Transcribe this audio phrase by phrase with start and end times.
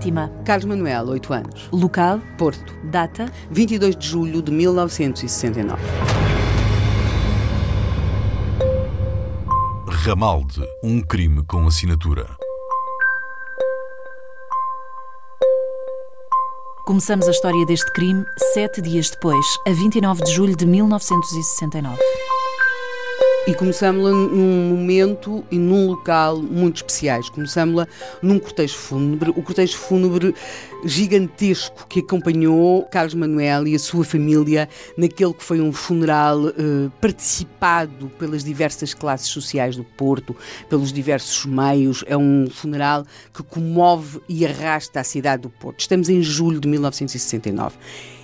[0.00, 0.32] vítima?
[0.44, 1.68] Carlos Manuel, 8 anos.
[1.70, 2.20] Local?
[2.38, 2.74] Porto.
[2.84, 3.30] Data?
[3.50, 5.80] 22 de julho de 1969.
[9.86, 12.26] Ramalde, um crime com assinatura.
[16.86, 21.98] Começamos a história deste crime sete dias depois, a 29 de julho de 1969.
[23.46, 27.30] E começámos-la num momento e num local muito especiais.
[27.30, 27.88] Começámos-la
[28.20, 30.34] num cortejo fúnebre, o cortejo fúnebre
[30.84, 36.90] gigantesco que acompanhou Carlos Manuel e a sua família naquele que foi um funeral eh,
[37.00, 40.36] participado pelas diversas classes sociais do Porto,
[40.68, 42.04] pelos diversos meios.
[42.06, 45.80] É um funeral que comove e arrasta a cidade do Porto.
[45.80, 47.76] Estamos em julho de 1969.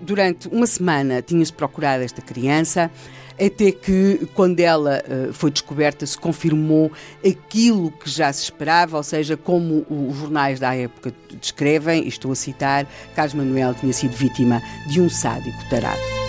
[0.00, 2.90] Durante uma semana tinha-se procurado esta criança
[3.40, 6.90] até que, quando ela uh, foi descoberta, se confirmou
[7.26, 12.36] aquilo que já se esperava, ou seja, como os jornais da época descrevem, estou a
[12.36, 16.23] citar, Carlos Manuel tinha sido vítima de um sádico tarado.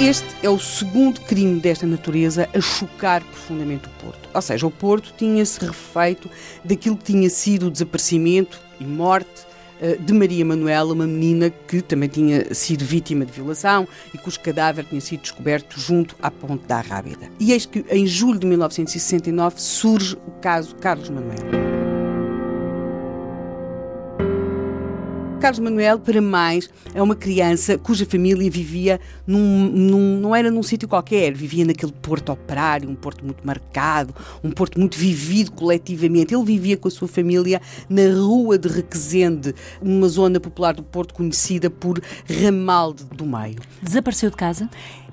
[0.00, 4.28] Este é o segundo crime desta natureza a chocar profundamente o Porto.
[4.32, 6.30] Ou seja, o Porto tinha-se refeito
[6.64, 9.44] daquilo que tinha sido o desaparecimento e morte
[9.80, 14.38] eh, de Maria Manuela, uma menina que também tinha sido vítima de violação e cujo
[14.38, 17.28] cadáver tinha sido descoberto junto à Ponte da Rábida.
[17.40, 21.57] E eis que em julho de 1969 surge o caso Carlos Manuel.
[25.40, 30.64] Carlos Manuel, para mais, é uma criança cuja família vivia num, num, não era num
[30.64, 36.34] sítio qualquer, vivia naquele porto operário, um porto muito marcado, um porto muito vivido coletivamente.
[36.34, 41.14] Ele vivia com a sua família na Rua de Requesende, uma zona popular do Porto
[41.14, 43.60] conhecida por Ramalde do Meio.
[43.80, 44.68] Desapareceu de casa?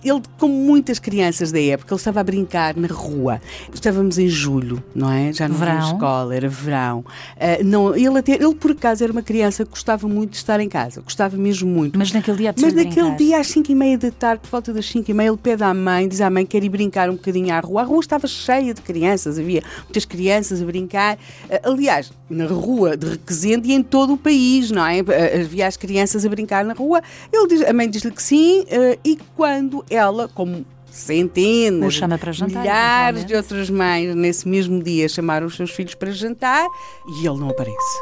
[0.06, 3.42] Ele, como muitas crianças da época, ele estava a brincar na rua.
[3.74, 5.34] Estávamos em julho, não é?
[5.34, 5.74] Já não verão.
[5.74, 7.00] na escola, era verão.
[7.00, 10.60] Uh, não, ele, até, ele, por acaso, era uma criança que gostava muito de estar
[10.60, 11.98] em casa, gostava mesmo muito.
[11.98, 14.86] Mas naquele dia Mas naquele dia, às 5 e meia da tarde, por volta das
[14.86, 17.16] 5 e meia, ele pede à mãe, diz à mãe que quer ir brincar um
[17.16, 17.82] bocadinho à rua.
[17.82, 21.16] A rua estava cheia de crianças, havia muitas crianças a brincar.
[21.16, 25.00] Uh, aliás, na rua de Requesende e em todo o país, não é?
[25.42, 27.02] Havia as crianças a brincar na rua.
[27.32, 28.66] Ele diz, a mãe diz-lhe que sim,
[29.04, 35.56] e quando ela, como centenas, jantar, milhares de outras mães nesse mesmo dia chamaram os
[35.56, 36.66] seus filhos para jantar
[37.08, 38.00] e ele não aparece.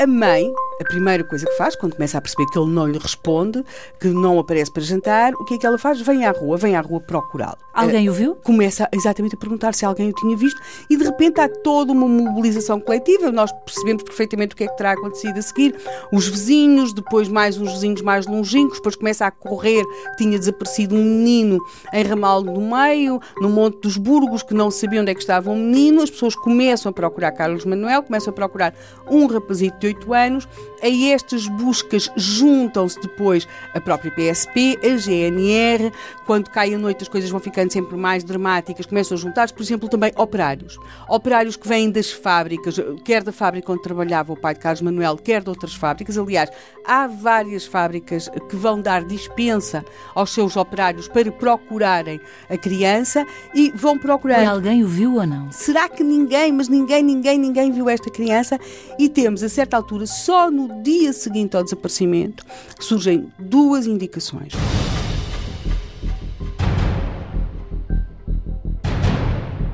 [0.00, 2.98] A mãe a primeira coisa que faz, quando começa a perceber que ele não lhe
[2.98, 3.64] responde,
[3.98, 6.00] que não aparece para jantar, o que é que ela faz?
[6.00, 7.58] Vem à rua, vem à rua procurá-lo.
[7.72, 8.34] Alguém o viu?
[8.36, 10.60] Começa exatamente a perguntar se alguém o tinha visto
[10.90, 13.32] e de repente há toda uma mobilização coletiva.
[13.32, 15.74] Nós percebemos perfeitamente o que é que terá acontecido a seguir.
[16.12, 20.94] Os vizinhos, depois mais uns vizinhos mais longínquos, depois começa a correr que tinha desaparecido
[20.94, 21.58] um menino
[21.92, 25.48] em Ramal do Meio, no Monte dos Burgos, que não sabia onde é que estava
[25.48, 26.02] o um menino.
[26.02, 28.74] As pessoas começam a procurar Carlos Manuel, começam a procurar
[29.10, 30.48] um rapazito de 8 anos
[30.82, 35.92] a estas buscas juntam-se depois a própria PSP, a GNR.
[36.26, 39.62] Quando cai a noite as coisas vão ficando sempre mais dramáticas, começam a juntar-se, por
[39.62, 40.78] exemplo, também operários.
[41.08, 45.16] Operários que vêm das fábricas, quer da fábrica onde trabalhava o pai de Carlos Manuel,
[45.16, 46.16] quer de outras fábricas.
[46.16, 46.50] Aliás,
[46.86, 49.84] há várias fábricas que vão dar dispensa
[50.14, 54.42] aos seus operários para procurarem a criança e vão procurar.
[54.42, 55.50] E alguém o viu ou não?
[55.50, 58.58] Será que ninguém, mas ninguém, ninguém, ninguém viu esta criança?
[58.98, 62.44] E temos, a certa altura, só no dia seguinte ao desaparecimento,
[62.78, 64.52] surgem duas indicações.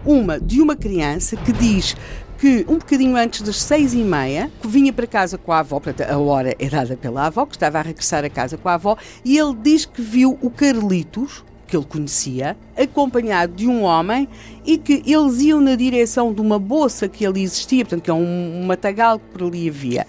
[0.04, 1.94] Uma de uma criança que diz
[2.38, 5.82] que um bocadinho antes das seis e meia, que vinha para casa com a avó,
[6.08, 8.96] a hora é dada pela avó, que estava a regressar a casa com a avó,
[9.24, 14.26] e ele diz que viu o Carlitos, que ele conhecia, acompanhado de um homem
[14.64, 18.14] e que eles iam na direção de uma bolsa que ali existia, portanto, que é
[18.14, 20.06] um matagal que por ali havia.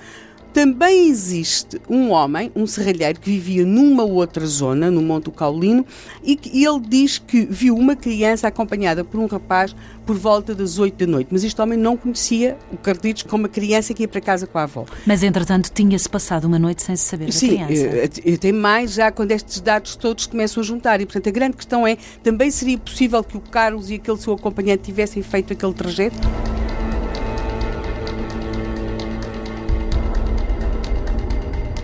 [0.54, 5.86] Também existe um homem, um serralheiro, que vivia numa outra zona, no Monte Caulino,
[6.24, 9.76] e que ele diz que viu uma criança acompanhada por um rapaz
[10.06, 11.28] por volta das 8 da noite.
[11.32, 14.58] Mas este homem não conhecia o Carlitos como uma criança que ia para casa com
[14.58, 14.86] a avó.
[15.06, 18.10] Mas, entretanto, tinha-se passado uma noite sem se saber Sim, da criança.
[18.12, 21.00] Sim, tem mais já quando estes dados todos começam a juntar.
[21.00, 24.34] E, portanto, a grande questão é, também seria possível que o Carlos e aquele seu
[24.34, 26.18] acompanhante tivessem feito aquele trajeto?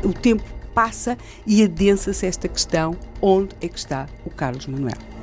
[0.05, 0.43] O tempo
[0.73, 5.14] passa e adensa-se esta questão: onde é que está o Carlos Manuel?